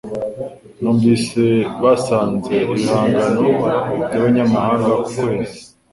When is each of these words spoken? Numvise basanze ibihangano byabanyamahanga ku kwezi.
Numvise 0.81 1.43
basanze 1.81 2.53
ibihangano 2.65 3.45
byabanyamahanga 4.07 4.91
ku 4.99 5.03
kwezi. 5.17 5.59